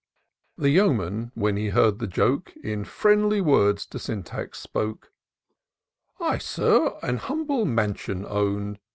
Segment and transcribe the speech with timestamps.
[0.57, 5.11] The Yeoman, when he heard the joke, In friendly words to Sjoitax spoke,"
[6.19, 8.79] I, Sir, an humble mansion own.